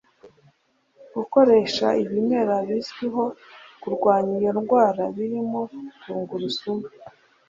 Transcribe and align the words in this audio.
gukoresha 1.15 1.87
ibimera 2.03 2.55
bizwiho 2.67 3.23
kurwanya 3.81 4.33
iyo 4.39 4.51
ndwara 4.59 5.03
birimo 5.15 5.61
(Tungurusumu 6.01 6.87